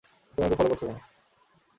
তুমি 0.33 0.41
আমাকে 0.41 0.57
ফলো 0.59 0.69
করছো 0.71 0.85
কেনো? 0.85 0.99